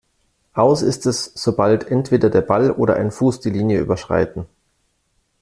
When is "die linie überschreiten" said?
3.39-4.47